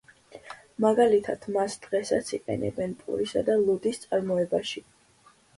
მაგალითად 0.85 1.45
მას 1.57 1.75
დღესაც 1.83 2.33
იყენებენ 2.37 2.97
პურისა 3.03 3.47
და 3.51 3.61
ლუდის 3.67 4.05
წარმოებაში. 4.07 4.85